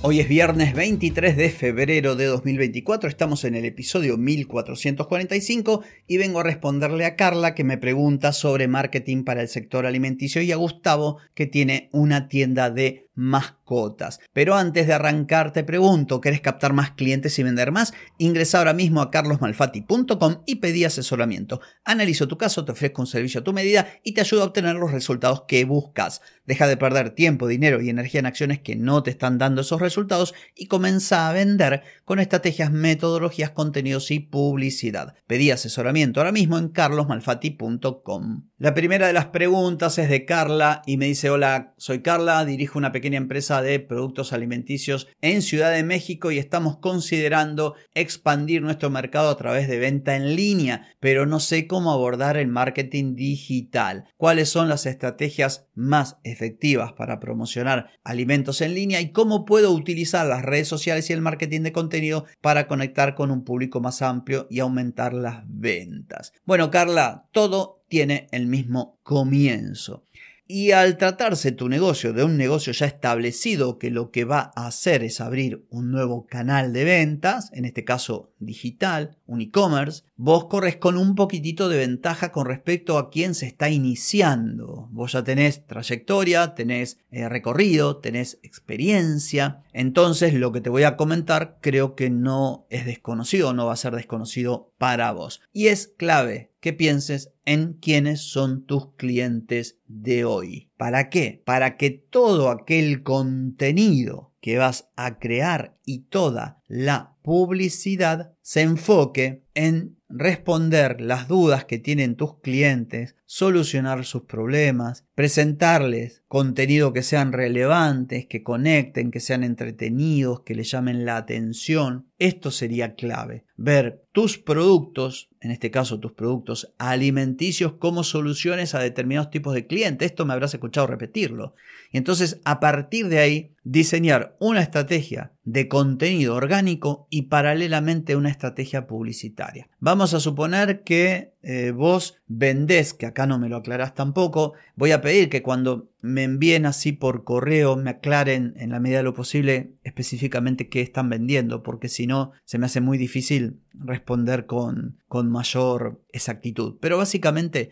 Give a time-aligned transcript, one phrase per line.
[0.00, 6.38] Hoy es viernes 23 de febrero de 2024, estamos en el episodio 1445 y vengo
[6.38, 10.56] a responderle a Carla que me pregunta sobre marketing para el sector alimenticio y a
[10.56, 14.20] Gustavo que tiene una tienda de mascotas.
[14.32, 17.92] Pero antes de arrancar te pregunto, ¿querés captar más clientes y vender más?
[18.16, 21.60] Ingresa ahora mismo a carlosmalfati.com y pedí asesoramiento.
[21.84, 24.76] Analizo tu caso, te ofrezco un servicio a tu medida y te ayudo a obtener
[24.76, 26.22] los resultados que buscas.
[26.46, 29.80] Deja de perder tiempo, dinero y energía en acciones que no te están dando esos
[29.80, 35.14] resultados y comienza a vender con estrategias, metodologías, contenidos y publicidad.
[35.26, 38.48] Pedí asesoramiento ahora mismo en carlosmalfati.com.
[38.58, 42.78] La primera de las preguntas es de Carla y me dice, hola, soy Carla, dirijo
[42.78, 48.90] una pequeña empresa de productos alimenticios en Ciudad de México y estamos considerando expandir nuestro
[48.90, 54.04] mercado a través de venta en línea, pero no sé cómo abordar el marketing digital.
[54.16, 60.26] ¿Cuáles son las estrategias más efectivas para promocionar alimentos en línea y cómo puedo utilizar
[60.26, 64.46] las redes sociales y el marketing de contenido para conectar con un público más amplio
[64.50, 66.32] y aumentar las ventas?
[66.44, 70.04] Bueno, Carla, todo tiene el mismo comienzo.
[70.50, 74.68] Y al tratarse tu negocio de un negocio ya establecido que lo que va a
[74.68, 80.46] hacer es abrir un nuevo canal de ventas, en este caso digital, un e-commerce, vos
[80.46, 84.88] corres con un poquitito de ventaja con respecto a quien se está iniciando.
[84.90, 89.60] Vos ya tenés trayectoria, tenés eh, recorrido, tenés experiencia.
[89.78, 93.76] Entonces lo que te voy a comentar creo que no es desconocido, no va a
[93.76, 95.40] ser desconocido para vos.
[95.52, 100.72] Y es clave que pienses en quiénes son tus clientes de hoy.
[100.76, 101.42] ¿Para qué?
[101.44, 109.44] Para que todo aquel contenido que vas a crear y toda la publicidad se enfoque
[109.54, 117.32] en responder las dudas que tienen tus clientes, solucionar sus problemas, presentarles contenido que sean
[117.32, 122.07] relevantes, que conecten, que sean entretenidos, que le llamen la atención.
[122.18, 123.44] Esto sería clave.
[123.56, 129.66] Ver tus productos, en este caso tus productos alimenticios, como soluciones a determinados tipos de
[129.66, 130.10] clientes.
[130.10, 131.54] Esto me habrás escuchado repetirlo.
[131.92, 138.28] Y entonces, a partir de ahí, diseñar una estrategia de contenido orgánico y paralelamente una
[138.28, 139.70] estrategia publicitaria.
[139.80, 144.92] Vamos a suponer que eh, vos vendés, que acá no me lo aclarás tampoco, voy
[144.92, 149.04] a pedir que cuando me envíen así por correo me aclaren en la medida de
[149.04, 154.44] lo posible específicamente qué están vendiendo, porque si no se me hace muy difícil responder
[154.44, 156.76] con, con mayor exactitud.
[156.78, 157.70] Pero básicamente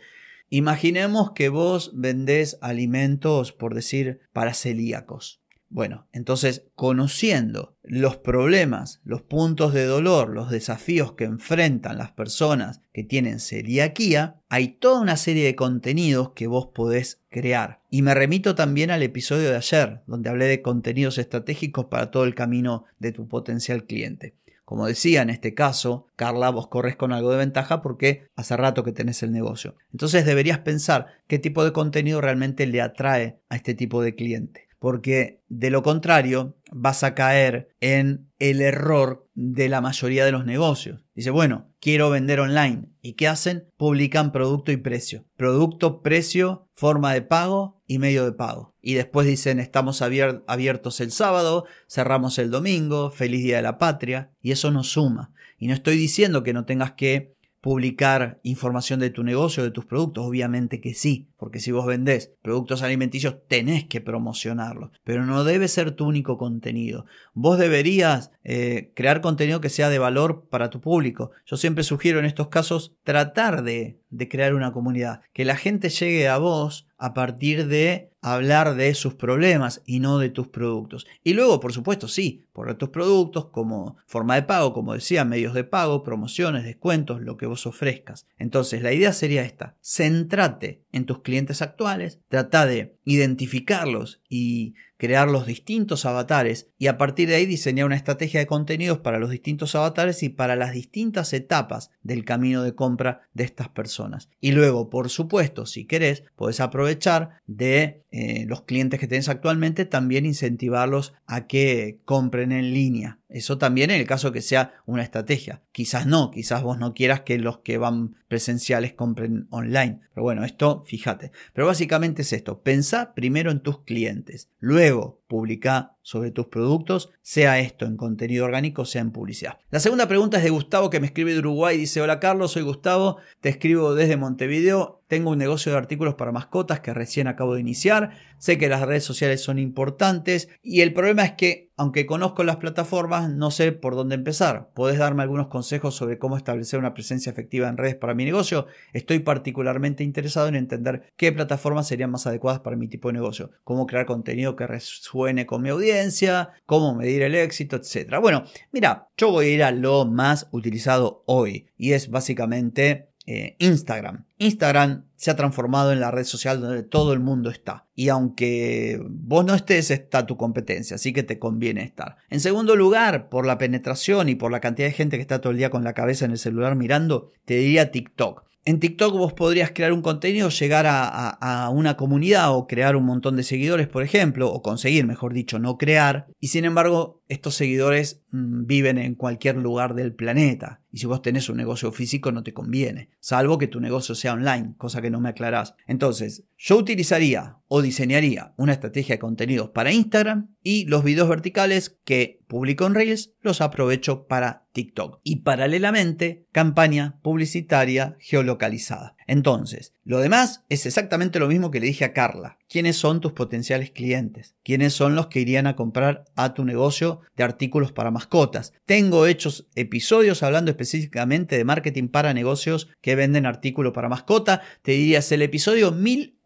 [0.48, 5.42] Imaginemos que vos vendés alimentos, por decir, para celíacos.
[5.68, 12.82] Bueno, entonces conociendo los problemas, los puntos de dolor, los desafíos que enfrentan las personas
[12.92, 17.80] que tienen celiaquía, hay toda una serie de contenidos que vos podés crear.
[17.90, 22.24] Y me remito también al episodio de ayer, donde hablé de contenidos estratégicos para todo
[22.24, 24.34] el camino de tu potencial cliente.
[24.64, 28.82] Como decía en este caso, Carla, vos corres con algo de ventaja porque hace rato
[28.82, 29.76] que tenés el negocio.
[29.92, 34.65] Entonces deberías pensar qué tipo de contenido realmente le atrae a este tipo de cliente
[34.78, 40.44] porque de lo contrario vas a caer en el error de la mayoría de los
[40.44, 41.04] negocios.
[41.14, 42.88] Dice, bueno, quiero vender online.
[43.00, 43.68] ¿Y qué hacen?
[43.76, 45.24] Publican producto y precio.
[45.36, 48.74] Producto, precio, forma de pago y medio de pago.
[48.82, 54.30] Y después dicen, estamos abiertos el sábado, cerramos el domingo, feliz día de la patria.
[54.42, 55.32] Y eso no suma.
[55.58, 57.36] Y no estoy diciendo que no tengas que
[57.66, 60.24] publicar información de tu negocio, de tus productos?
[60.24, 65.68] Obviamente que sí, porque si vos vendés productos alimenticios tenés que promocionarlos, pero no debe
[65.68, 67.06] ser tu único contenido.
[67.34, 71.32] Vos deberías eh, crear contenido que sea de valor para tu público.
[71.44, 73.98] Yo siempre sugiero en estos casos tratar de,
[74.30, 79.14] crear una comunidad, que la gente llegue a vos a partir de hablar de sus
[79.14, 81.06] problemas y no de tus productos.
[81.22, 85.52] Y luego, por supuesto, sí, por tus productos como forma de pago, como decía, medios
[85.52, 88.26] de pago, promociones, descuentos, lo que vos ofrezcas.
[88.38, 95.28] Entonces, la idea sería esta, centrate en tus clientes actuales, trata de identificarlos y crear
[95.28, 99.30] los distintos avatares y a partir de ahí diseñar una estrategia de contenidos para los
[99.30, 104.28] distintos avatares y para las distintas etapas del camino de compra de estas personas.
[104.40, 109.84] Y luego, por supuesto, si querés, puedes aprovechar de eh, los clientes que tienes actualmente,
[109.84, 113.18] también incentivarlos a que compren en línea.
[113.28, 115.62] Eso también en el caso que sea una estrategia.
[115.72, 120.00] Quizás no, quizás vos no quieras que los que van presenciales compren online.
[120.14, 121.32] Pero bueno, esto fíjate.
[121.52, 122.62] Pero básicamente es esto.
[122.62, 124.48] Pensá primero en tus clientes.
[124.58, 129.58] Luego, publica sobre tus productos, sea esto en contenido orgánico, sea en publicidad.
[129.70, 131.76] La segunda pregunta es de Gustavo que me escribe de Uruguay.
[131.76, 135.02] Dice, hola Carlos, soy Gustavo, te escribo desde Montevideo.
[135.08, 138.12] Tengo un negocio de artículos para mascotas que recién acabo de iniciar.
[138.38, 142.56] Sé que las redes sociales son importantes y el problema es que, aunque conozco las
[142.56, 144.70] plataformas, no sé por dónde empezar.
[144.74, 148.66] ¿Podés darme algunos consejos sobre cómo establecer una presencia efectiva en redes para mi negocio?
[148.94, 153.50] Estoy particularmente interesado en entender qué plataformas serían más adecuadas para mi tipo de negocio.
[153.62, 158.16] Cómo crear contenido que resuene con mi audiencia, cómo medir el éxito, etc.
[158.20, 163.56] Bueno, mira, yo voy a ir a lo más utilizado hoy y es básicamente eh,
[163.58, 164.24] Instagram.
[164.38, 167.86] Instagram se ha transformado en la red social donde todo el mundo está.
[167.94, 172.16] Y aunque vos no estés, está tu competencia, así que te conviene estar.
[172.30, 175.50] En segundo lugar, por la penetración y por la cantidad de gente que está todo
[175.50, 178.46] el día con la cabeza en el celular mirando, te diría TikTok.
[178.66, 183.36] En TikTok vos podrías crear un contenido, llegar a, una comunidad o crear un montón
[183.36, 186.26] de seguidores, por ejemplo, o conseguir, mejor dicho, no crear.
[186.40, 190.82] Y sin embargo, estos seguidores mm, viven en cualquier lugar del planeta.
[190.92, 194.34] Y si vos tenés un negocio físico no te conviene, salvo que tu negocio sea
[194.34, 195.74] online, cosa que no me aclarás.
[195.86, 201.98] Entonces, yo utilizaría o diseñaría una estrategia de contenidos para Instagram y los videos verticales
[202.04, 205.20] que publico en Reels los aprovecho para TikTok.
[205.22, 209.15] Y paralelamente, campaña publicitaria geolocalizada.
[209.26, 212.58] Entonces, lo demás es exactamente lo mismo que le dije a Carla.
[212.68, 214.54] ¿Quiénes son tus potenciales clientes?
[214.62, 218.72] ¿Quiénes son los que irían a comprar a tu negocio de artículos para mascotas?
[218.84, 224.62] Tengo hechos episodios hablando específicamente de marketing para negocios que venden artículos para mascota.
[224.82, 225.90] Te dirías el episodio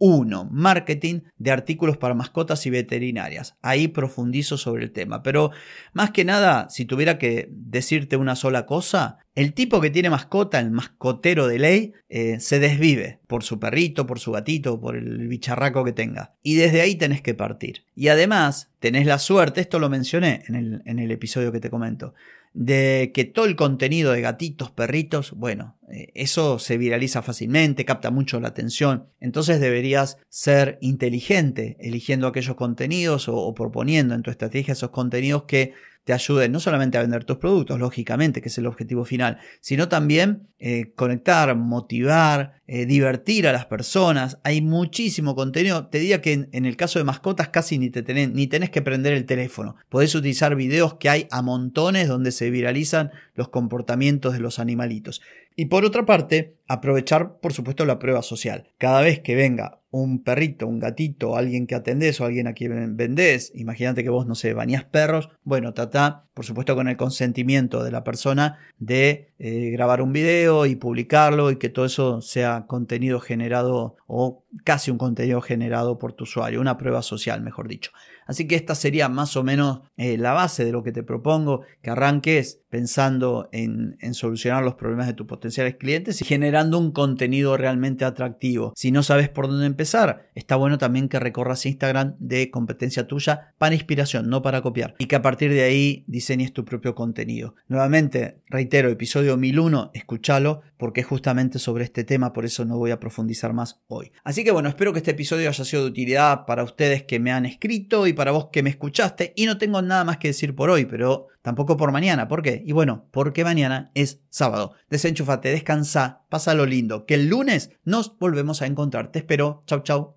[0.00, 3.56] 1001, marketing de artículos para mascotas y veterinarias.
[3.62, 5.22] Ahí profundizo sobre el tema.
[5.22, 5.50] Pero
[5.92, 10.58] más que nada, si tuviera que decirte una sola cosa, el tipo que tiene mascota,
[10.58, 15.28] el mascotero de ley, eh, se desvive por su perrito, por su gatito, por el
[15.28, 16.34] bicharraco que tenga.
[16.42, 17.84] Y desde ahí tenés que partir.
[17.94, 22.14] Y además, tenés la suerte, esto lo mencioné en el episodio que te comento,
[22.52, 28.10] de que todo el contenido de gatitos, perritos, bueno, eh, eso se viraliza fácilmente, capta
[28.10, 29.08] mucho la atención.
[29.20, 35.44] Entonces deberías ser inteligente eligiendo aquellos contenidos o, o proponiendo en tu estrategia esos contenidos
[35.44, 35.74] que
[36.10, 39.88] te ayuden no solamente a vender tus productos, lógicamente, que es el objetivo final, sino
[39.88, 44.38] también eh, conectar, motivar, eh, divertir a las personas.
[44.42, 45.86] Hay muchísimo contenido.
[45.86, 49.12] Te diría que en, el caso de mascotas casi ni, te ni tenés que prender
[49.12, 49.76] el teléfono.
[49.88, 55.22] Podés utilizar videos que hay a montones donde se viralizan los comportamientos de los animalitos.
[55.56, 58.70] Y por otra parte, aprovechar, por supuesto, la prueba social.
[58.78, 62.96] Cada vez que venga un perrito, un gatito, alguien que atendés o alguien a quien
[62.96, 67.82] vendés, imagínate que vos, no sé, bañás perros, bueno, trata, por supuesto, con el consentimiento
[67.82, 72.66] de la persona de eh, grabar un video y publicarlo y que todo eso sea
[72.68, 77.90] contenido generado o casi un contenido generado por tu usuario, una prueba social, mejor dicho.
[78.26, 81.62] Así que esta sería más o menos eh, la base de lo que te propongo,
[81.82, 87.56] que arranques pensando en, solucionar los problemas de tus potenciales clientes y generando un contenido
[87.56, 88.72] realmente atractivo.
[88.76, 93.54] Si no sabes por dónde empezar, está bueno también que recorras Instagram de competencia tuya
[93.58, 97.54] para inspiración, no para copiar, y que a partir de ahí diseñes tu propio contenido.
[97.68, 102.90] Nuevamente, reitero, episodio 1001, escúchalo porque es justamente sobre este tema, por eso no voy
[102.90, 104.12] a profundizar más hoy.
[104.24, 107.32] Así que bueno, espero que este episodio haya sido de utilidad para ustedes que me
[107.32, 110.54] han escrito y para vos que me escuchaste y no tengo nada más que decir
[110.54, 112.28] por hoy, pero tampoco por mañana.
[112.28, 112.59] ¿Por qué?
[112.64, 114.74] Y bueno, porque mañana es sábado.
[114.88, 116.22] Desenchufate, descansa,
[116.54, 119.12] lo lindo, que el lunes nos volvemos a encontrar.
[119.12, 119.62] Te espero.
[119.66, 120.16] Chau, chau.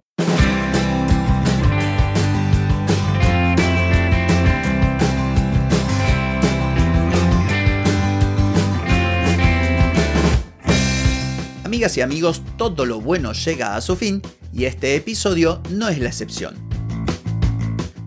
[11.65, 14.21] Amigas y amigos, todo lo bueno llega a su fin
[14.53, 16.53] y este episodio no es la excepción.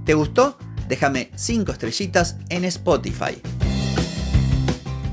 [0.05, 0.57] ¿Te gustó?
[0.89, 3.43] Déjame 5 estrellitas en Spotify.